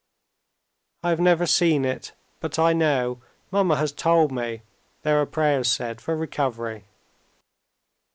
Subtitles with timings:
[1.03, 4.63] "I have never seen it, but I know, mamma has told me,
[5.03, 6.85] there are prayers said for recovery."